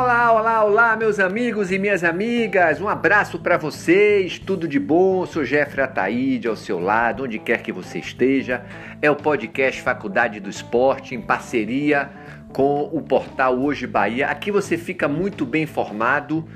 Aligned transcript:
Olá, 0.00 0.32
olá, 0.32 0.64
olá, 0.64 0.96
meus 0.96 1.18
amigos 1.18 1.72
e 1.72 1.78
minhas 1.78 2.04
amigas. 2.04 2.80
Um 2.80 2.86
abraço 2.86 3.36
para 3.36 3.56
vocês. 3.58 4.38
Tudo 4.38 4.68
de 4.68 4.78
bom? 4.78 5.26
Sou 5.26 5.44
Jeffrey 5.44 5.84
Ataíde 5.84 6.46
ao 6.46 6.54
seu 6.54 6.78
lado, 6.78 7.24
onde 7.24 7.36
quer 7.36 7.62
que 7.62 7.72
você 7.72 7.98
esteja. 7.98 8.64
É 9.02 9.10
o 9.10 9.16
podcast 9.16 9.82
Faculdade 9.82 10.38
do 10.38 10.48
Esporte 10.48 11.16
em 11.16 11.20
parceria 11.20 12.10
com 12.52 12.82
o 12.92 13.02
portal 13.02 13.58
Hoje 13.58 13.88
Bahia. 13.88 14.28
Aqui 14.28 14.52
você 14.52 14.78
fica 14.78 15.08
muito 15.08 15.44
bem 15.44 15.64
informado. 15.64 16.48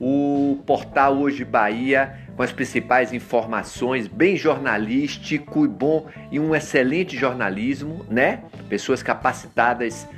O 0.00 0.62
portal 0.66 1.18
Hoje 1.18 1.44
Bahia 1.44 2.16
com 2.34 2.42
as 2.42 2.52
principais 2.52 3.12
informações, 3.12 4.06
bem 4.06 4.36
jornalístico 4.36 5.66
e 5.66 5.68
bom 5.68 6.06
e 6.30 6.40
um 6.40 6.54
excelente 6.54 7.14
jornalismo, 7.14 8.06
né? 8.08 8.40
Pessoas 8.70 9.02
capacitadas 9.02 10.08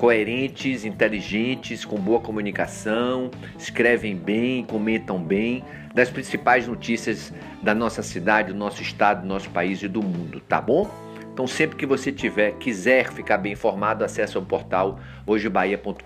coerentes, 0.00 0.86
inteligentes, 0.86 1.84
com 1.84 1.96
boa 1.96 2.20
comunicação, 2.20 3.30
escrevem 3.58 4.16
bem, 4.16 4.64
comentam 4.64 5.22
bem 5.22 5.62
das 5.94 6.08
principais 6.08 6.66
notícias 6.66 7.30
da 7.62 7.74
nossa 7.74 8.02
cidade, 8.02 8.50
do 8.50 8.58
nosso 8.58 8.80
estado, 8.80 9.20
do 9.20 9.28
nosso 9.28 9.50
país 9.50 9.82
e 9.82 9.88
do 9.88 10.02
mundo, 10.02 10.40
tá 10.40 10.58
bom? 10.58 10.90
Então 11.30 11.46
sempre 11.46 11.76
que 11.76 11.84
você 11.84 12.10
tiver, 12.10 12.52
quiser 12.52 13.12
ficar 13.12 13.36
bem 13.36 13.52
informado, 13.52 14.02
acesse 14.02 14.38
o 14.38 14.42
portal 14.42 14.98
hojebahia.com.br. 15.26 16.02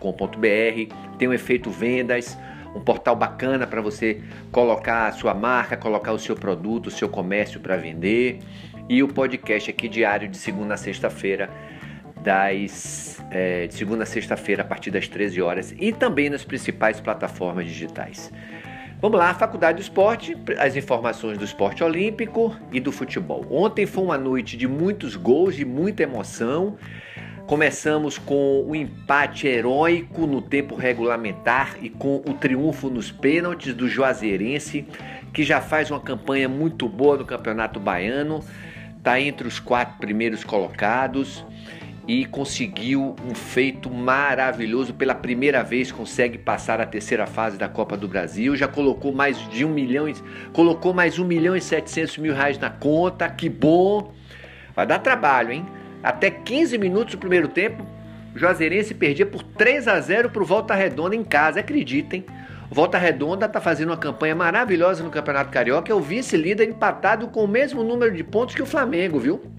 Tem 1.16 1.28
o 1.28 1.30
um 1.30 1.34
efeito 1.34 1.70
vendas, 1.70 2.36
um 2.74 2.80
portal 2.80 3.14
bacana 3.14 3.64
para 3.64 3.80
você 3.80 4.20
colocar 4.50 5.06
a 5.06 5.12
sua 5.12 5.34
marca, 5.34 5.76
colocar 5.76 6.12
o 6.12 6.18
seu 6.18 6.34
produto, 6.34 6.88
o 6.88 6.90
seu 6.90 7.08
comércio 7.08 7.60
para 7.60 7.76
vender. 7.76 8.40
E 8.88 9.04
o 9.04 9.08
podcast 9.08 9.70
aqui 9.70 9.88
diário 9.88 10.28
de 10.28 10.36
segunda 10.36 10.74
a 10.74 10.76
sexta-feira 10.76 11.48
das 12.24 13.22
é, 13.30 13.66
de 13.66 13.74
segunda 13.74 14.02
a 14.02 14.06
sexta-feira 14.06 14.62
a 14.62 14.64
partir 14.64 14.90
das 14.90 15.06
13 15.06 15.40
horas 15.42 15.74
e 15.78 15.92
também 15.92 16.30
nas 16.30 16.44
principais 16.44 17.00
plataformas 17.00 17.66
digitais. 17.66 18.32
Vamos 19.00 19.18
lá, 19.18 19.34
Faculdade 19.34 19.76
do 19.76 19.82
Esporte, 19.82 20.34
as 20.58 20.76
informações 20.76 21.36
do 21.36 21.44
esporte 21.44 21.84
olímpico 21.84 22.56
e 22.72 22.80
do 22.80 22.90
futebol. 22.90 23.44
Ontem 23.50 23.84
foi 23.84 24.02
uma 24.02 24.16
noite 24.16 24.56
de 24.56 24.66
muitos 24.66 25.14
gols, 25.14 25.54
de 25.54 25.64
muita 25.64 26.04
emoção. 26.04 26.78
Começamos 27.46 28.16
com 28.16 28.64
o 28.66 28.74
empate 28.74 29.46
heróico 29.46 30.26
no 30.26 30.40
tempo 30.40 30.74
regulamentar 30.74 31.76
e 31.82 31.90
com 31.90 32.16
o 32.26 32.32
triunfo 32.32 32.88
nos 32.88 33.12
pênaltis 33.12 33.74
do 33.74 33.86
Juazeirense, 33.86 34.86
que 35.34 35.42
já 35.42 35.60
faz 35.60 35.90
uma 35.90 36.00
campanha 36.00 36.48
muito 36.48 36.88
boa 36.88 37.18
no 37.18 37.26
Campeonato 37.26 37.78
Baiano, 37.78 38.42
está 38.96 39.20
entre 39.20 39.46
os 39.46 39.60
quatro 39.60 39.98
primeiros 39.98 40.42
colocados 40.42 41.44
e 42.06 42.24
conseguiu 42.24 43.16
um 43.24 43.34
feito 43.34 43.90
maravilhoso. 43.90 44.92
Pela 44.94 45.14
primeira 45.14 45.62
vez 45.62 45.90
consegue 45.90 46.38
passar 46.38 46.80
a 46.80 46.86
terceira 46.86 47.26
fase 47.26 47.56
da 47.56 47.68
Copa 47.68 47.96
do 47.96 48.06
Brasil. 48.06 48.54
Já 48.56 48.68
colocou 48.68 49.12
mais 49.12 49.38
de 49.48 49.64
um 49.64 49.70
milhão, 49.70 50.06
colocou 50.52 50.92
mais 50.92 51.18
um 51.18 51.24
milhão 51.24 51.56
e 51.56 51.60
setecentos 51.60 52.18
mil 52.18 52.34
reais 52.34 52.58
na 52.58 52.70
conta. 52.70 53.28
Que 53.28 53.48
bom! 53.48 54.12
Vai 54.74 54.86
dar 54.86 54.98
trabalho, 54.98 55.52
hein? 55.52 55.66
Até 56.02 56.30
15 56.30 56.76
minutos 56.76 57.14
do 57.14 57.18
primeiro 57.18 57.48
tempo, 57.48 57.86
o 58.34 58.38
Juazeirense 58.38 58.92
perdia 58.92 59.24
por 59.24 59.42
3 59.42 59.88
a 59.88 59.98
0 60.00 60.30
para 60.30 60.42
o 60.42 60.46
Volta 60.46 60.74
Redonda 60.74 61.16
em 61.16 61.24
casa. 61.24 61.60
Acreditem. 61.60 62.26
Volta 62.70 62.98
Redonda 62.98 63.46
está 63.46 63.60
fazendo 63.60 63.90
uma 63.90 63.96
campanha 63.96 64.34
maravilhosa 64.34 65.02
no 65.02 65.10
Campeonato 65.10 65.50
Carioca. 65.50 65.92
É 65.92 65.94
o 65.94 66.00
vice-líder 66.00 66.68
empatado 66.68 67.28
com 67.28 67.44
o 67.44 67.48
mesmo 67.48 67.82
número 67.82 68.12
de 68.12 68.24
pontos 68.24 68.54
que 68.54 68.62
o 68.62 68.66
Flamengo, 68.66 69.18
viu? 69.18 69.53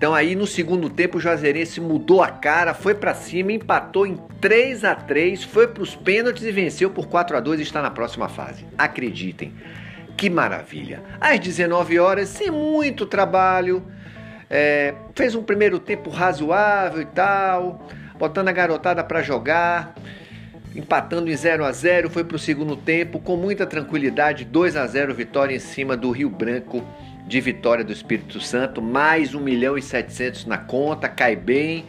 Então 0.00 0.14
aí 0.14 0.34
no 0.34 0.46
segundo 0.46 0.88
tempo 0.88 1.18
o 1.18 1.20
Juazeirense 1.20 1.78
mudou 1.78 2.22
a 2.22 2.28
cara, 2.30 2.72
foi 2.72 2.94
para 2.94 3.12
cima, 3.12 3.52
empatou 3.52 4.06
em 4.06 4.16
3 4.40 4.82
a 4.82 4.94
3, 4.94 5.44
foi 5.44 5.68
para 5.68 5.82
os 5.82 5.94
pênaltis 5.94 6.42
e 6.42 6.50
venceu 6.50 6.88
por 6.88 7.06
4 7.06 7.36
a 7.36 7.40
2 7.40 7.60
e 7.60 7.62
está 7.64 7.82
na 7.82 7.90
próxima 7.90 8.26
fase. 8.26 8.64
Acreditem. 8.78 9.52
Que 10.16 10.30
maravilha. 10.30 11.02
Às 11.20 11.38
19 11.38 11.98
horas, 11.98 12.30
sem 12.30 12.50
muito 12.50 13.04
trabalho, 13.04 13.82
é, 14.48 14.94
fez 15.14 15.34
um 15.34 15.42
primeiro 15.42 15.78
tempo 15.78 16.08
razoável 16.08 17.02
e 17.02 17.06
tal, 17.06 17.86
botando 18.18 18.48
a 18.48 18.52
garotada 18.52 19.04
para 19.04 19.20
jogar, 19.20 19.94
empatando 20.74 21.30
em 21.30 21.36
0 21.36 21.62
a 21.62 21.72
0, 21.72 22.08
foi 22.08 22.24
para 22.24 22.36
o 22.36 22.38
segundo 22.38 22.74
tempo 22.74 23.20
com 23.20 23.36
muita 23.36 23.66
tranquilidade, 23.66 24.46
2 24.46 24.76
a 24.76 24.86
0 24.86 25.14
vitória 25.14 25.54
em 25.54 25.58
cima 25.58 25.94
do 25.94 26.10
Rio 26.10 26.30
Branco 26.30 26.82
de 27.26 27.40
vitória 27.40 27.84
do 27.84 27.92
Espírito 27.92 28.40
Santo, 28.40 28.82
mais 28.82 29.34
1 29.34 29.40
milhão 29.40 29.78
e 29.78 29.82
700 29.82 30.46
na 30.46 30.58
conta, 30.58 31.08
cai 31.08 31.36
bem, 31.36 31.86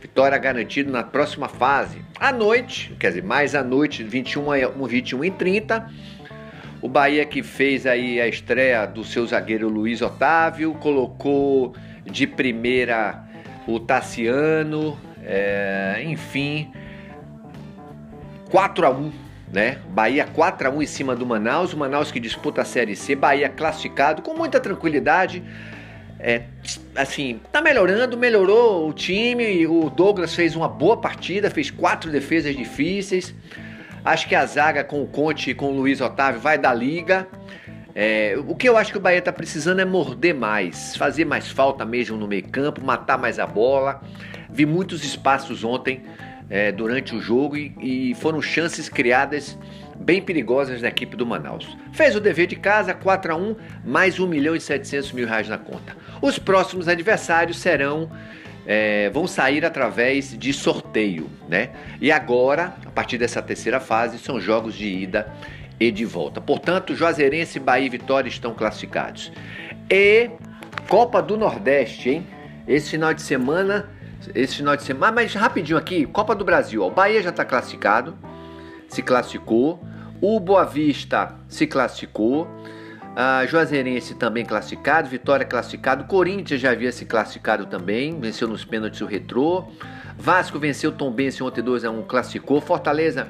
vitória 0.00 0.38
garantida 0.38 0.90
na 0.90 1.02
próxima 1.02 1.48
fase. 1.48 2.02
À 2.18 2.32
noite, 2.32 2.94
quer 2.98 3.08
dizer, 3.08 3.22
mais 3.22 3.54
à 3.54 3.62
noite, 3.62 4.02
21, 4.02 4.46
21 4.86 5.24
e 5.24 5.30
30, 5.30 5.90
o 6.80 6.88
Bahia 6.88 7.24
que 7.24 7.42
fez 7.42 7.86
aí 7.86 8.20
a 8.20 8.28
estreia 8.28 8.86
do 8.86 9.04
seu 9.04 9.26
zagueiro 9.26 9.68
Luiz 9.68 10.00
Otávio, 10.00 10.74
colocou 10.74 11.74
de 12.04 12.26
primeira 12.26 13.24
o 13.66 13.78
Tassiano, 13.78 14.98
é, 15.22 16.00
enfim, 16.04 16.72
4 18.50 18.86
a 18.86 18.90
1 18.90 19.27
né? 19.52 19.78
Bahia 19.88 20.26
4 20.26 20.68
a 20.68 20.70
1 20.70 20.82
em 20.82 20.86
cima 20.86 21.16
do 21.16 21.24
Manaus, 21.26 21.72
o 21.72 21.76
Manaus 21.76 22.10
que 22.10 22.20
disputa 22.20 22.62
a 22.62 22.64
Série 22.64 22.94
C, 22.94 23.14
Bahia 23.14 23.48
classificado 23.48 24.22
com 24.22 24.34
muita 24.34 24.60
tranquilidade. 24.60 25.42
É, 26.20 26.42
assim, 26.96 27.40
tá 27.52 27.62
melhorando, 27.62 28.16
melhorou 28.16 28.88
o 28.88 28.92
time, 28.92 29.66
o 29.66 29.88
Douglas 29.88 30.34
fez 30.34 30.56
uma 30.56 30.68
boa 30.68 30.96
partida, 30.96 31.48
fez 31.48 31.70
quatro 31.70 32.10
defesas 32.10 32.56
difíceis. 32.56 33.34
Acho 34.04 34.28
que 34.28 34.34
a 34.34 34.44
zaga 34.44 34.82
com 34.82 35.02
o 35.02 35.06
Conte 35.06 35.50
e 35.50 35.54
com 35.54 35.66
o 35.66 35.76
Luiz 35.76 36.00
Otávio 36.00 36.40
vai 36.40 36.58
da 36.58 36.72
liga. 36.74 37.26
É, 37.94 38.36
o 38.46 38.54
que 38.54 38.68
eu 38.68 38.76
acho 38.76 38.92
que 38.92 38.98
o 38.98 39.00
Bahia 39.00 39.20
tá 39.20 39.32
precisando 39.32 39.80
é 39.80 39.84
morder 39.84 40.34
mais, 40.34 40.96
fazer 40.96 41.24
mais 41.24 41.50
falta 41.50 41.84
mesmo 41.84 42.16
no 42.16 42.28
meio 42.28 42.46
campo, 42.48 42.84
matar 42.84 43.18
mais 43.18 43.38
a 43.38 43.46
bola. 43.46 44.00
Vi 44.50 44.64
muitos 44.64 45.04
espaços 45.04 45.64
ontem 45.64 46.02
é, 46.50 46.72
durante 46.72 47.14
o 47.14 47.20
jogo 47.20 47.56
e, 47.56 47.74
e, 47.80 48.14
foram 48.14 48.40
chances 48.40 48.88
criadas 48.88 49.58
bem 49.96 50.22
perigosas 50.22 50.80
na 50.80 50.88
equipe 50.88 51.16
do 51.16 51.26
Manaus. 51.26 51.76
Fez 51.92 52.16
o 52.16 52.20
dever 52.20 52.46
de 52.46 52.56
casa, 52.56 52.94
4 52.94 53.32
a 53.32 53.36
1 53.36 53.56
mais 53.84 54.18
1 54.18 54.26
milhão 54.26 54.56
e 54.56 54.60
700 54.60 55.12
mil 55.12 55.26
reais 55.26 55.48
na 55.48 55.58
conta. 55.58 55.96
Os 56.22 56.38
próximos 56.38 56.88
adversários 56.88 57.58
serão 57.58 58.10
é, 58.66 59.08
vão 59.08 59.26
sair 59.26 59.64
através 59.64 60.36
de 60.36 60.52
sorteio, 60.52 61.30
né? 61.48 61.70
E 62.02 62.12
agora, 62.12 62.74
a 62.84 62.90
partir 62.90 63.16
dessa 63.16 63.40
terceira 63.40 63.80
fase, 63.80 64.18
são 64.18 64.38
jogos 64.38 64.74
de 64.74 64.86
ida 64.86 65.32
e 65.80 65.90
de 65.90 66.04
volta. 66.04 66.38
Portanto, 66.38 66.94
Juazeirense, 66.94 67.58
Bahia 67.58 67.86
e 67.86 67.88
Vitória 67.88 68.28
estão 68.28 68.52
classificados. 68.52 69.32
E 69.90 70.30
Copa 70.86 71.22
do 71.22 71.38
Nordeste, 71.38 72.10
hein? 72.10 72.26
Esse 72.66 72.90
final 72.90 73.14
de 73.14 73.22
semana 73.22 73.88
esse 74.34 74.56
final 74.56 74.76
de 74.76 74.82
semana. 74.82 75.12
Mas 75.12 75.34
rapidinho 75.34 75.78
aqui, 75.78 76.06
Copa 76.06 76.34
do 76.34 76.44
Brasil. 76.44 76.82
O 76.82 76.90
Bahia 76.90 77.22
já 77.22 77.30
está 77.30 77.44
classificado, 77.44 78.16
se 78.88 79.02
classificou. 79.02 79.82
O 80.20 80.40
Boa 80.40 80.64
Vista 80.64 81.34
se 81.48 81.66
classificou. 81.66 82.48
A 83.16 83.44
Juazeirense 83.46 84.14
também 84.14 84.44
classificado, 84.44 85.08
Vitória 85.08 85.44
classificado, 85.44 86.04
Corinthians 86.04 86.60
já 86.60 86.70
havia 86.70 86.92
se 86.92 87.04
classificado 87.04 87.66
também, 87.66 88.18
venceu 88.20 88.46
nos 88.46 88.64
pênaltis 88.64 89.00
o 89.00 89.06
Retrô. 89.06 89.64
Vasco 90.16 90.58
venceu 90.58 90.92
Tombense 90.92 91.42
ontem 91.42 91.60
2 91.60 91.84
a 91.84 91.90
1, 91.90 92.02
classificou. 92.02 92.60
Fortaleza 92.60 93.26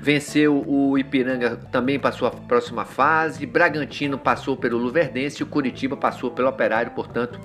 venceu 0.00 0.64
o 0.66 0.96
Ipiranga, 0.98 1.56
também 1.70 1.98
passou 1.98 2.28
a 2.28 2.30
próxima 2.30 2.86
fase. 2.86 3.44
Bragantino 3.44 4.16
passou 4.16 4.56
pelo 4.56 4.78
Luverdense 4.78 5.40
e 5.40 5.42
o 5.42 5.46
Curitiba 5.46 5.96
passou 5.96 6.30
pelo 6.30 6.48
Operário, 6.48 6.92
portanto, 6.92 7.38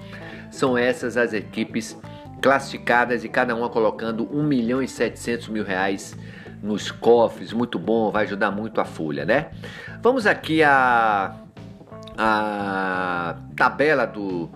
são 0.50 0.78
essas 0.78 1.18
as 1.18 1.34
equipes 1.34 1.98
classificadas 2.46 3.24
e 3.24 3.28
cada 3.28 3.56
uma 3.56 3.70
colocando 3.70 4.30
1 4.32 4.44
milhão 4.44 4.80
e 4.80 4.88
700 4.88 5.48
mil 5.48 5.64
reais 5.64 6.16
nos 6.62 6.92
cofres, 6.92 7.52
muito 7.52 7.80
bom, 7.80 8.12
vai 8.12 8.24
ajudar 8.26 8.52
muito 8.52 8.80
a 8.80 8.86
folha, 8.86 9.26
né? 9.26 9.48
Vamos 10.00 10.28
aqui 10.28 10.62
a, 10.62 11.34
a 12.16 13.36
tabela 13.56 14.06
do, 14.06 14.48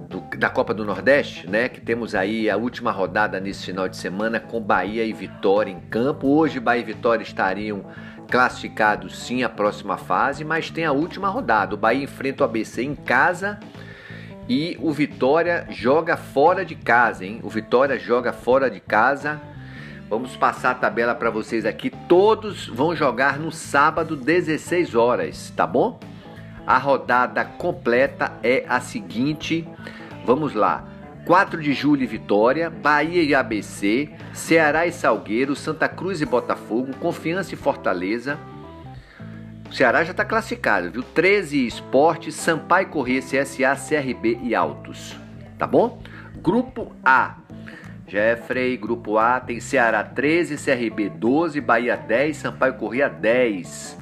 do, 0.00 0.36
da 0.36 0.50
Copa 0.50 0.74
do 0.74 0.84
Nordeste, 0.84 1.48
né? 1.48 1.68
Que 1.68 1.80
temos 1.80 2.12
aí 2.12 2.50
a 2.50 2.56
última 2.56 2.90
rodada 2.90 3.38
nesse 3.38 3.66
final 3.66 3.88
de 3.88 3.96
semana 3.96 4.40
com 4.40 4.60
Bahia 4.60 5.04
e 5.04 5.12
Vitória 5.12 5.70
em 5.70 5.78
campo. 5.78 6.26
Hoje 6.26 6.58
Bahia 6.58 6.82
e 6.82 6.86
Vitória 6.86 7.22
estariam 7.22 7.84
classificados 8.28 9.16
sim 9.16 9.44
à 9.44 9.48
próxima 9.48 9.96
fase, 9.96 10.42
mas 10.44 10.70
tem 10.70 10.86
a 10.86 10.90
última 10.90 11.28
rodada. 11.28 11.72
O 11.72 11.78
Bahia 11.78 12.02
enfrenta 12.02 12.42
o 12.42 12.46
ABC 12.46 12.82
em 12.82 12.96
casa 12.96 13.60
e 14.48 14.76
o 14.80 14.90
Vitória 14.92 15.66
joga 15.70 16.16
fora 16.16 16.64
de 16.64 16.74
casa, 16.74 17.24
hein? 17.24 17.40
O 17.42 17.48
Vitória 17.48 17.98
joga 17.98 18.32
fora 18.32 18.70
de 18.70 18.80
casa. 18.80 19.40
Vamos 20.08 20.36
passar 20.36 20.72
a 20.72 20.74
tabela 20.74 21.14
para 21.14 21.30
vocês 21.30 21.64
aqui. 21.64 21.90
Todos 22.08 22.66
vão 22.66 22.96
jogar 22.96 23.38
no 23.38 23.52
sábado, 23.52 24.16
16 24.16 24.94
horas, 24.94 25.52
tá 25.56 25.66
bom? 25.66 26.00
A 26.66 26.78
rodada 26.78 27.44
completa 27.44 28.32
é 28.42 28.64
a 28.68 28.80
seguinte. 28.80 29.66
Vamos 30.24 30.54
lá. 30.54 30.84
4 31.26 31.60
de 31.60 31.72
julho 31.72 32.08
Vitória, 32.08 32.68
Bahia 32.68 33.22
e 33.22 33.34
ABC, 33.34 34.10
Ceará 34.32 34.86
e 34.86 34.92
Salgueiro, 34.92 35.54
Santa 35.54 35.88
Cruz 35.88 36.20
e 36.20 36.26
Botafogo, 36.26 36.96
Confiança 36.96 37.54
e 37.54 37.56
Fortaleza. 37.56 38.38
O 39.70 39.72
Ceará 39.72 40.02
já 40.02 40.10
está 40.10 40.24
classificado, 40.24 40.90
viu? 40.90 41.02
13 41.02 41.64
Esportes, 41.64 42.34
Sampaio 42.34 42.88
Corrêa, 42.88 43.20
CSA, 43.20 43.76
CRB 43.76 44.40
e 44.42 44.52
Altos. 44.52 45.16
Tá 45.56 45.64
bom? 45.64 46.02
Grupo 46.42 46.92
A. 47.04 47.36
Jeffrey, 48.08 48.76
Grupo 48.76 49.16
A 49.16 49.38
tem 49.38 49.60
Ceará 49.60 50.02
13, 50.02 50.56
CRB 50.56 51.08
12, 51.10 51.60
Bahia 51.60 51.96
10, 51.96 52.36
Sampaio 52.36 52.74
Corrêa 52.74 53.08
10. 53.08 53.96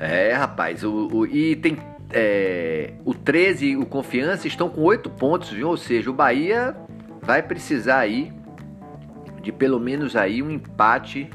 É, 0.00 0.32
rapaz, 0.32 0.82
o, 0.82 1.08
o 1.12 1.26
e 1.26 1.54
tem 1.54 1.76
é, 2.10 2.94
o 3.04 3.12
13 3.12 3.66
e 3.66 3.76
o 3.76 3.84
Confiança 3.84 4.48
estão 4.48 4.70
com 4.70 4.80
8 4.80 5.10
pontos, 5.10 5.50
viu? 5.50 5.68
Ou 5.68 5.76
seja, 5.76 6.08
o 6.08 6.14
Bahia 6.14 6.74
vai 7.20 7.42
precisar 7.42 7.98
aí 7.98 8.32
de 9.42 9.52
pelo 9.52 9.78
menos 9.78 10.16
aí 10.16 10.42
um 10.42 10.50
empate 10.50 11.28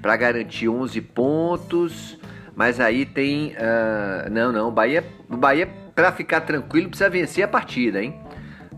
para 0.00 0.16
garantir 0.16 0.68
11 0.68 1.00
pontos. 1.00 2.18
Mas 2.54 2.80
aí 2.80 3.06
tem. 3.06 3.52
Uh, 3.52 4.30
não, 4.30 4.50
não. 4.50 4.68
O 4.68 4.72
Bahia, 4.72 5.04
Bahia 5.28 5.68
para 5.94 6.12
ficar 6.12 6.42
tranquilo, 6.42 6.88
precisa 6.88 7.10
vencer 7.10 7.44
a 7.44 7.48
partida, 7.48 8.02
hein? 8.02 8.14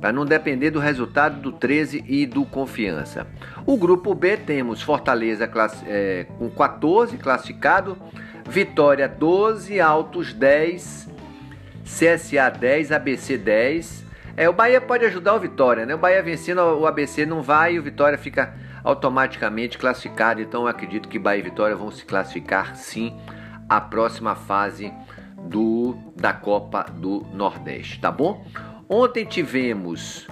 Para 0.00 0.10
não 0.10 0.24
depender 0.24 0.70
do 0.70 0.78
resultado 0.78 1.38
do 1.40 1.52
13 1.52 2.02
e 2.08 2.24
do 2.24 2.46
Confiança. 2.46 3.26
O 3.66 3.76
grupo 3.76 4.14
B 4.14 4.38
temos 4.38 4.80
Fortaleza 4.80 5.50
é, 5.86 6.26
com 6.38 6.48
14 6.48 7.18
classificado, 7.18 7.98
Vitória 8.48 9.06
12, 9.06 9.78
Altos 9.80 10.32
10, 10.32 11.10
CSA 11.84 12.50
10, 12.58 12.92
ABC 12.92 13.36
10. 13.36 14.04
É, 14.36 14.48
o 14.48 14.52
Bahia 14.54 14.80
pode 14.80 15.04
ajudar 15.04 15.34
o 15.34 15.38
Vitória, 15.38 15.84
né? 15.84 15.94
O 15.94 15.98
Bahia 15.98 16.22
vencendo, 16.22 16.60
o 16.60 16.86
ABC 16.86 17.26
não 17.26 17.42
vai 17.42 17.74
e 17.74 17.78
o 17.78 17.82
Vitória 17.82 18.16
fica 18.16 18.54
automaticamente 18.82 19.78
classificado. 19.78 20.40
Então 20.40 20.62
eu 20.62 20.68
acredito 20.68 21.08
que 21.08 21.18
Bahia 21.18 21.40
e 21.40 21.42
Vitória 21.42 21.76
vão 21.76 21.90
se 21.90 22.04
classificar 22.04 22.76
sim 22.76 23.16
à 23.68 23.80
próxima 23.80 24.34
fase 24.34 24.92
do 25.48 25.96
da 26.16 26.32
Copa 26.32 26.84
do 26.92 27.26
Nordeste, 27.32 28.00
tá 28.00 28.10
bom? 28.10 28.44
Ontem 28.88 29.24
tivemos 29.24 30.26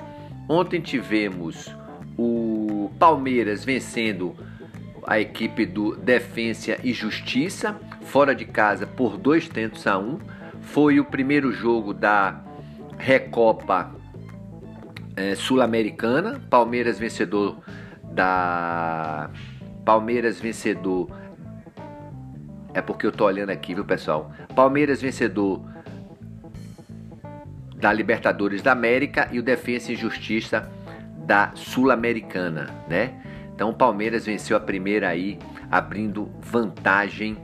ontem 0.48 0.80
tivemos 0.80 1.74
o 2.16 2.90
Palmeiras 2.98 3.64
vencendo 3.64 4.34
a 5.06 5.18
equipe 5.18 5.64
do 5.64 5.96
Defensa 5.96 6.78
e 6.82 6.92
Justiça 6.92 7.78
fora 8.02 8.34
de 8.34 8.44
casa 8.44 8.86
por 8.86 9.16
dois 9.16 9.48
tentos 9.48 9.86
a 9.86 9.98
um 9.98 10.18
foi 10.60 11.00
o 11.00 11.04
primeiro 11.04 11.52
jogo 11.52 11.94
da 11.94 12.42
Recopa 12.98 13.94
é, 15.16 15.34
Sul-Americana. 15.34 16.40
Palmeiras 16.50 16.98
vencedor 16.98 17.58
da. 18.18 19.30
Palmeiras 19.84 20.40
vencedor. 20.40 21.08
É 22.74 22.82
porque 22.82 23.06
eu 23.06 23.12
tô 23.12 23.24
olhando 23.24 23.50
aqui, 23.50 23.74
viu, 23.74 23.84
pessoal? 23.84 24.30
Palmeiras 24.54 25.00
vencedor 25.00 25.64
da 27.76 27.92
Libertadores 27.92 28.60
da 28.60 28.72
América 28.72 29.28
e 29.32 29.38
o 29.38 29.42
Defensa 29.42 29.92
e 29.92 29.96
Justiça 29.96 30.70
da 31.16 31.52
Sul-Americana, 31.54 32.68
né? 32.88 33.14
Então 33.54 33.70
o 33.70 33.74
Palmeiras 33.74 34.26
venceu 34.26 34.56
a 34.56 34.60
primeira 34.60 35.08
aí, 35.08 35.38
abrindo 35.70 36.30
vantagem 36.40 37.38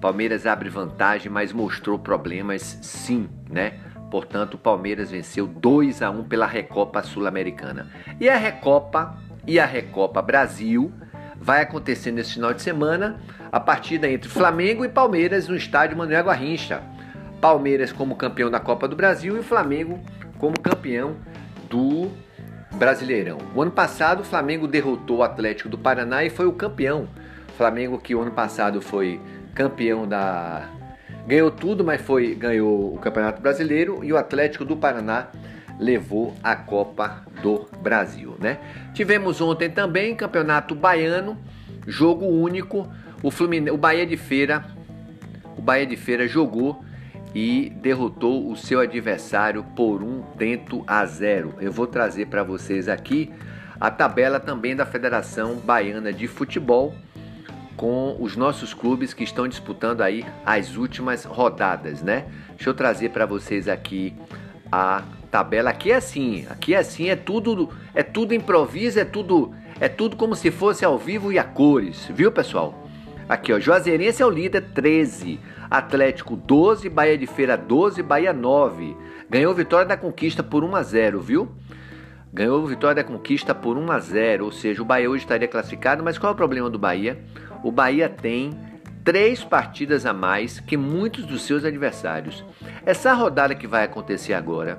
Palmeiras 0.00 0.46
abre 0.46 0.68
vantagem, 0.68 1.30
mas 1.30 1.52
mostrou 1.52 1.98
problemas 1.98 2.78
sim, 2.82 3.28
né? 3.50 3.74
Portanto, 4.10 4.54
o 4.54 4.58
Palmeiras 4.58 5.10
venceu 5.10 5.46
2 5.46 6.02
a 6.02 6.10
1 6.10 6.24
pela 6.24 6.46
Recopa 6.46 7.02
Sul-Americana. 7.02 7.88
E 8.20 8.28
a 8.28 8.36
Recopa 8.36 9.18
e 9.46 9.60
a 9.60 9.66
Recopa 9.66 10.20
Brasil 10.20 10.92
vai 11.40 11.62
acontecer 11.62 12.10
nesse 12.10 12.34
final 12.34 12.52
de 12.52 12.62
semana, 12.62 13.20
a 13.52 13.60
partida 13.60 14.08
entre 14.08 14.28
Flamengo 14.28 14.84
e 14.84 14.88
Palmeiras 14.88 15.48
no 15.48 15.56
estádio 15.56 15.96
Manuel 15.96 16.24
Garrincha. 16.24 16.82
Palmeiras 17.40 17.92
como 17.92 18.16
campeão 18.16 18.50
da 18.50 18.58
Copa 18.58 18.88
do 18.88 18.96
Brasil 18.96 19.36
e 19.36 19.40
o 19.40 19.44
Flamengo 19.44 20.00
como 20.38 20.58
campeão 20.58 21.16
do 21.68 22.10
Brasileirão. 22.74 23.38
O 23.54 23.62
ano 23.62 23.70
passado 23.70 24.20
o 24.20 24.24
Flamengo 24.24 24.66
derrotou 24.66 25.18
o 25.18 25.22
Atlético 25.22 25.68
do 25.68 25.78
Paraná 25.78 26.24
e 26.24 26.30
foi 26.30 26.46
o 26.46 26.52
campeão. 26.52 27.08
Flamengo 27.56 27.98
que 27.98 28.14
o 28.14 28.20
ano 28.20 28.32
passado 28.32 28.80
foi 28.82 29.20
campeão 29.54 30.06
da. 30.06 30.68
Ganhou 31.26 31.50
tudo, 31.50 31.84
mas 31.84 32.00
foi 32.00 32.34
ganhou 32.34 32.94
o 32.94 32.98
Campeonato 32.98 33.40
Brasileiro 33.40 34.04
e 34.04 34.12
o 34.12 34.16
Atlético 34.16 34.64
do 34.64 34.76
Paraná 34.76 35.28
levou 35.78 36.34
a 36.42 36.56
Copa 36.56 37.24
do 37.42 37.66
Brasil, 37.82 38.36
né? 38.40 38.58
Tivemos 38.94 39.40
ontem 39.40 39.70
também 39.70 40.14
Campeonato 40.14 40.74
Baiano, 40.74 41.38
jogo 41.86 42.26
único. 42.26 42.88
O 43.22 43.30
Fluminense, 43.30 43.70
o 43.70 43.78
Bahia 43.78 44.06
de 44.06 44.16
Feira, 44.16 44.64
o 45.56 45.62
Bahia 45.62 45.86
de 45.86 45.96
Feira 45.96 46.28
jogou 46.28 46.84
e 47.34 47.70
derrotou 47.82 48.50
o 48.50 48.56
seu 48.56 48.80
adversário 48.80 49.64
por 49.74 50.02
um 50.02 50.22
tento 50.38 50.82
a 50.86 51.04
zero. 51.04 51.54
Eu 51.60 51.72
vou 51.72 51.86
trazer 51.86 52.26
para 52.26 52.42
vocês 52.42 52.88
aqui 52.88 53.32
a 53.78 53.90
tabela 53.90 54.40
também 54.40 54.74
da 54.74 54.86
Federação 54.86 55.56
Baiana 55.56 56.12
de 56.12 56.26
Futebol 56.26 56.94
com 57.76 58.16
os 58.18 58.36
nossos 58.36 58.72
clubes 58.72 59.12
que 59.12 59.22
estão 59.22 59.46
disputando 59.46 60.00
aí 60.00 60.24
as 60.46 60.76
últimas 60.76 61.24
rodadas, 61.24 62.02
né? 62.02 62.24
Deixa 62.50 62.70
eu 62.70 62.74
trazer 62.74 63.10
para 63.10 63.26
vocês 63.26 63.68
aqui 63.68 64.14
a 64.72 65.02
tabela. 65.26 65.70
Aqui 65.70 65.92
é 65.92 65.96
assim, 65.96 66.46
aqui 66.48 66.74
é 66.74 66.78
assim, 66.78 67.08
é 67.08 67.16
tudo, 67.16 67.70
é 67.94 68.02
tudo 68.02 68.34
improviso, 68.34 68.98
é 68.98 69.04
tudo, 69.04 69.52
é 69.80 69.88
tudo 69.88 70.16
como 70.16 70.34
se 70.34 70.50
fosse 70.50 70.84
ao 70.84 70.96
vivo 70.96 71.32
e 71.32 71.38
a 71.38 71.44
cores, 71.44 72.08
viu, 72.14 72.32
pessoal? 72.32 72.86
Aqui, 73.28 73.52
ó, 73.52 73.58
Juazeirense 73.58 74.22
é 74.22 74.26
o 74.26 74.30
líder, 74.30 74.70
13. 74.72 75.40
Atlético 75.68 76.36
12, 76.36 76.88
Bahia 76.88 77.18
de 77.18 77.26
Feira 77.26 77.56
12, 77.56 78.00
Bahia 78.02 78.32
9. 78.32 78.96
Ganhou 79.28 79.52
vitória 79.52 79.86
da 79.86 79.96
conquista 79.96 80.42
por 80.42 80.62
1 80.62 80.76
a 80.76 80.82
0, 80.82 81.20
viu? 81.20 81.48
Ganhou 82.32 82.64
vitória 82.66 83.02
da 83.02 83.04
conquista 83.04 83.52
por 83.52 83.76
1 83.76 83.90
a 83.90 83.98
0, 83.98 84.44
ou 84.44 84.52
seja, 84.52 84.80
o 84.80 84.84
Bahia 84.84 85.10
hoje 85.10 85.24
estaria 85.24 85.48
classificado, 85.48 86.04
mas 86.04 86.18
qual 86.18 86.30
é 86.30 86.34
o 86.34 86.36
problema 86.36 86.70
do 86.70 86.78
Bahia? 86.78 87.18
o 87.66 87.72
Bahia 87.72 88.08
tem 88.08 88.50
três 89.02 89.42
partidas 89.42 90.06
a 90.06 90.12
mais 90.12 90.60
que 90.60 90.76
muitos 90.76 91.24
dos 91.24 91.42
seus 91.42 91.64
adversários. 91.64 92.44
Essa 92.84 93.12
rodada 93.12 93.56
que 93.56 93.66
vai 93.66 93.84
acontecer 93.84 94.34
agora, 94.34 94.78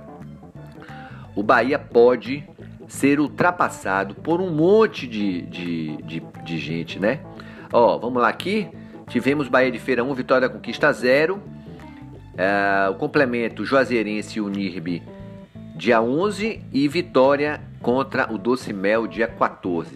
o 1.37 1.43
Bahia 1.43 1.77
pode 1.77 2.43
ser 2.87 3.19
ultrapassado 3.19 4.15
por 4.15 4.41
um 4.41 4.49
monte 4.49 5.05
de, 5.05 5.43
de, 5.43 5.97
de, 5.97 6.23
de 6.43 6.57
gente, 6.57 6.99
né? 6.99 7.19
Ó, 7.71 7.95
vamos 7.99 8.19
lá 8.19 8.27
aqui. 8.27 8.67
Tivemos 9.07 9.47
Bahia 9.47 9.71
de 9.71 9.77
Feira 9.77 10.03
1, 10.03 10.13
Vitória 10.15 10.49
Conquista 10.49 10.91
0. 10.91 11.39
É, 12.35 12.89
o 12.89 12.95
complemento 12.95 13.63
Juazeirense 13.63 14.39
e 14.39 14.41
Unirbe 14.41 15.03
dia 15.75 16.01
11 16.01 16.59
e 16.73 16.87
Vitória 16.87 17.61
contra 17.83 18.33
o 18.33 18.37
Doce 18.39 18.73
Mel 18.73 19.05
dia 19.05 19.27
14. 19.27 19.91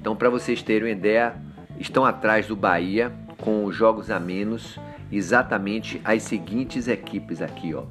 Então, 0.00 0.14
para 0.14 0.30
vocês 0.30 0.62
terem 0.62 0.84
uma 0.84 0.96
ideia, 0.96 1.34
estão 1.80 2.04
atrás 2.04 2.46
do 2.46 2.54
Bahia 2.54 3.12
com 3.38 3.72
jogos 3.72 4.08
a 4.08 4.20
menos 4.20 4.78
exatamente 5.10 6.00
as 6.04 6.22
seguintes 6.22 6.86
equipes 6.86 7.42
aqui, 7.42 7.74
ó. 7.74 7.82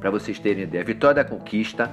Para 0.00 0.10
vocês 0.10 0.36
terem 0.40 0.64
ideia. 0.64 0.82
Vitória 0.82 1.22
da 1.22 1.24
Conquista 1.24 1.88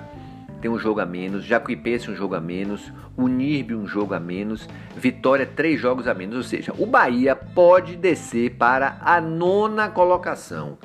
tem 0.62 0.70
um 0.70 0.78
jogo 0.78 1.00
a 1.00 1.06
menos, 1.06 1.44
Jacuipense 1.44 2.12
um 2.12 2.16
jogo 2.16 2.36
a 2.36 2.40
menos, 2.40 2.92
Unirbe 3.18 3.76
um 3.76 3.88
jogo 3.88 4.14
a 4.14 4.20
menos, 4.20 4.70
Vitória 4.96 5.46
três 5.46 5.80
jogos 5.80 6.08
a 6.08 6.14
menos, 6.14 6.36
ou 6.36 6.44
seja, 6.44 6.74
o 6.78 6.86
Bahia 6.86 7.36
pode 7.36 7.96
descer 7.96 8.52
para 8.52 8.98
a 9.02 9.20
nona 9.20 9.90
colocação. 9.90 10.78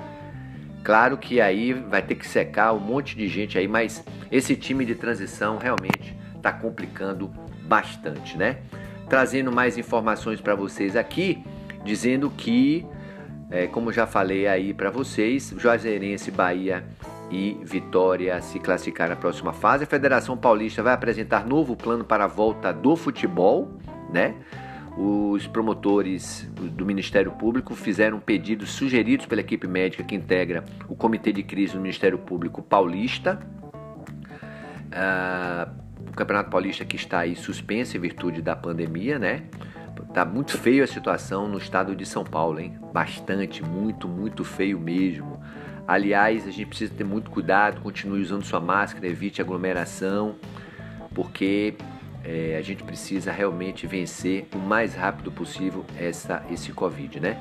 Claro 0.82 1.18
que 1.18 1.40
aí 1.40 1.72
vai 1.72 2.00
ter 2.00 2.14
que 2.14 2.26
secar 2.26 2.72
um 2.72 2.80
monte 2.80 3.16
de 3.16 3.28
gente 3.28 3.58
aí, 3.58 3.68
mas 3.68 4.04
esse 4.30 4.56
time 4.56 4.84
de 4.84 4.94
transição 4.94 5.58
realmente 5.58 6.16
está 6.36 6.52
complicando 6.52 7.30
bastante, 7.66 8.38
né? 8.38 8.58
trazendo 9.08 9.52
mais 9.52 9.78
informações 9.78 10.40
para 10.40 10.54
vocês 10.54 10.96
aqui, 10.96 11.42
dizendo 11.84 12.30
que, 12.30 12.84
é, 13.50 13.66
como 13.66 13.92
já 13.92 14.06
falei 14.06 14.46
aí 14.46 14.74
para 14.74 14.90
vocês, 14.90 15.54
Juazeirense, 15.56 16.30
Bahia 16.30 16.84
e 17.30 17.60
Vitória 17.64 18.40
se 18.40 18.58
classificaram 18.58 19.14
na 19.14 19.20
próxima 19.20 19.52
fase. 19.52 19.84
A 19.84 19.86
Federação 19.86 20.36
Paulista 20.36 20.82
vai 20.82 20.92
apresentar 20.92 21.46
novo 21.46 21.76
plano 21.76 22.04
para 22.04 22.24
a 22.24 22.26
volta 22.26 22.72
do 22.72 22.96
futebol, 22.96 23.78
né? 24.12 24.34
Os 24.96 25.46
promotores 25.46 26.48
do 26.54 26.86
Ministério 26.86 27.30
Público 27.32 27.74
fizeram 27.74 28.18
pedidos 28.18 28.70
sugeridos 28.70 29.26
pela 29.26 29.42
equipe 29.42 29.66
médica 29.66 30.02
que 30.02 30.14
integra 30.14 30.64
o 30.88 30.96
Comitê 30.96 31.32
de 31.32 31.42
Crise 31.42 31.74
do 31.74 31.80
Ministério 31.80 32.18
Público 32.18 32.62
Paulista. 32.62 33.38
Uh, 34.86 35.86
Campeonato 36.12 36.48
Paulista 36.48 36.82
que 36.82 36.96
está 36.96 37.20
aí 37.20 37.36
suspenso 37.36 37.94
em 37.94 38.00
virtude 38.00 38.40
da 38.40 38.56
pandemia, 38.56 39.18
né? 39.18 39.42
Tá 40.14 40.24
muito 40.24 40.56
feio 40.56 40.82
a 40.82 40.86
situação 40.86 41.46
no 41.46 41.58
estado 41.58 41.94
de 41.94 42.06
São 42.06 42.24
Paulo, 42.24 42.58
hein? 42.58 42.78
Bastante, 42.90 43.62
muito, 43.62 44.08
muito 44.08 44.44
feio 44.44 44.80
mesmo. 44.80 45.38
Aliás, 45.86 46.46
a 46.46 46.50
gente 46.50 46.66
precisa 46.66 46.92
ter 46.94 47.04
muito 47.04 47.30
cuidado, 47.30 47.80
continue 47.80 48.20
usando 48.20 48.44
sua 48.44 48.60
máscara, 48.60 49.06
evite 49.06 49.40
aglomeração, 49.40 50.34
porque 51.14 51.74
é, 52.24 52.56
a 52.58 52.62
gente 52.62 52.82
precisa 52.82 53.30
realmente 53.30 53.86
vencer 53.86 54.48
o 54.52 54.58
mais 54.58 54.94
rápido 54.94 55.30
possível 55.30 55.84
essa, 55.96 56.44
esse 56.50 56.72
Covid, 56.72 57.20
né? 57.20 57.40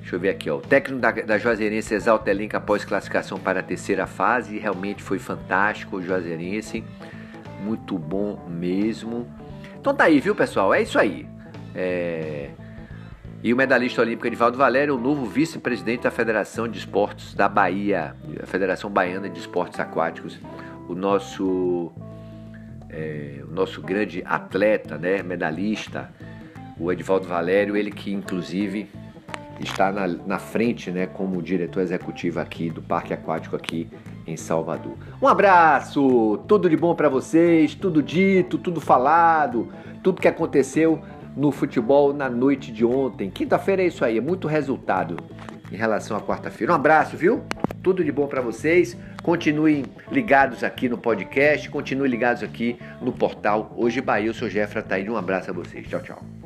Deixa 0.00 0.16
eu 0.16 0.20
ver 0.20 0.28
aqui, 0.28 0.50
ó. 0.50 0.56
O 0.56 0.60
técnico 0.60 1.00
da, 1.00 1.10
da 1.10 1.38
Juazeirense 1.38 1.94
exalta 1.94 2.30
elenco 2.30 2.56
após 2.56 2.84
classificação 2.84 3.38
para 3.38 3.60
a 3.60 3.62
terceira 3.62 4.06
fase. 4.06 4.58
Realmente 4.58 5.02
foi 5.02 5.18
fantástico 5.18 5.96
o 5.96 6.02
Juazeirense. 6.02 6.84
Muito 7.62 7.98
bom 7.98 8.46
mesmo. 8.48 9.26
Então 9.80 9.94
tá 9.94 10.04
aí, 10.04 10.20
viu, 10.20 10.34
pessoal? 10.34 10.74
É 10.74 10.82
isso 10.82 10.98
aí. 10.98 11.26
É... 11.74 12.50
E 13.40 13.52
o 13.52 13.56
medalhista 13.56 14.02
olímpico 14.02 14.26
Edivaldo 14.26 14.58
Valério, 14.58 14.96
o 14.96 15.00
novo 15.00 15.24
vice-presidente 15.24 16.02
da 16.02 16.10
Federação 16.10 16.66
de 16.66 16.78
Esportes 16.78 17.34
da 17.34 17.48
Bahia, 17.48 18.16
a 18.42 18.46
Federação 18.46 18.90
Baiana 18.90 19.30
de 19.30 19.38
Esportes 19.38 19.78
Aquáticos. 19.78 20.40
O 20.88 20.94
nosso, 20.94 21.92
é, 22.90 23.40
o 23.48 23.52
nosso 23.52 23.80
grande 23.80 24.24
atleta, 24.26 24.98
né, 24.98 25.22
medalhista, 25.22 26.12
o 26.80 26.90
Edivaldo 26.90 27.28
Valério, 27.28 27.76
ele 27.76 27.92
que 27.92 28.12
inclusive 28.12 28.88
está 29.60 29.92
na, 29.92 30.08
na 30.08 30.38
frente 30.40 30.90
né, 30.90 31.06
como 31.06 31.40
diretor 31.40 31.80
executivo 31.80 32.40
aqui 32.40 32.70
do 32.70 32.82
Parque 32.82 33.14
Aquático 33.14 33.54
aqui 33.54 33.88
em 34.26 34.36
Salvador. 34.36 34.94
Um 35.22 35.28
abraço, 35.28 36.38
tudo 36.48 36.68
de 36.68 36.76
bom 36.76 36.92
para 36.92 37.08
vocês, 37.08 37.72
tudo 37.72 38.02
dito, 38.02 38.58
tudo 38.58 38.80
falado, 38.80 39.68
tudo 40.02 40.20
que 40.20 40.28
aconteceu 40.28 41.00
no 41.38 41.52
futebol 41.52 42.12
na 42.12 42.28
noite 42.28 42.72
de 42.72 42.84
ontem. 42.84 43.30
Quinta-feira 43.30 43.82
é 43.82 43.86
isso 43.86 44.04
aí, 44.04 44.18
é 44.18 44.20
muito 44.20 44.48
resultado 44.48 45.16
em 45.70 45.76
relação 45.76 46.16
à 46.16 46.20
quarta-feira. 46.20 46.72
Um 46.72 46.76
abraço, 46.76 47.16
viu? 47.16 47.44
Tudo 47.80 48.02
de 48.02 48.10
bom 48.10 48.26
para 48.26 48.40
vocês. 48.40 48.96
Continuem 49.22 49.84
ligados 50.10 50.64
aqui 50.64 50.88
no 50.88 50.98
podcast, 50.98 51.70
continuem 51.70 52.10
ligados 52.10 52.42
aqui 52.42 52.76
no 53.00 53.12
portal 53.12 53.72
Hoje 53.76 54.00
Bahia. 54.00 54.26
Eu 54.26 54.34
sou 54.34 54.48
Jeffra 54.50 54.82
Taíde. 54.82 55.10
Um 55.10 55.16
abraço 55.16 55.50
a 55.50 55.54
vocês. 55.54 55.86
Tchau, 55.86 56.00
tchau. 56.00 56.37